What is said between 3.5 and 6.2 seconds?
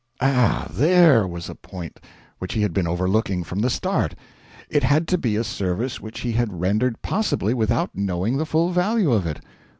the start: it had to be a service